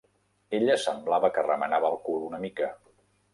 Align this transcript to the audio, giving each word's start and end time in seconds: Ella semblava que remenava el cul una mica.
Ella 0.59 0.77
semblava 0.83 1.31
que 1.35 1.43
remenava 1.49 1.93
el 1.93 1.99
cul 2.09 2.25
una 2.31 2.41
mica. 2.47 2.73